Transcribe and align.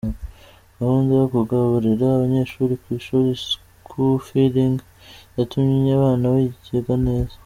Gahunda 0.77 1.11
yo 1.19 1.25
kugaburira 1.33 2.05
abanyeshuri 2.11 2.73
ku 2.81 2.87
ishuri 2.99 3.29
“Schoofeeding” 3.45 4.77
yatumye 5.37 5.89
abana 5.97 6.27
biga 6.65 6.95
neza. 7.07 7.35